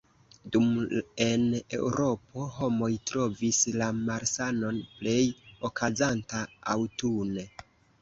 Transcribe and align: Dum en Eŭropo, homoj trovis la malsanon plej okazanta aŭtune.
Dum 0.53 0.69
en 1.25 1.43
Eŭropo, 1.79 2.47
homoj 2.57 2.91
trovis 3.11 3.61
la 3.83 3.93
malsanon 4.01 4.83
plej 4.97 5.17
okazanta 5.73 6.45
aŭtune. 6.79 7.51